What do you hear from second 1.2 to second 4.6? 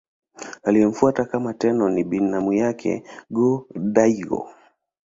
kama Tenno ni binamu yake Go-Daigo.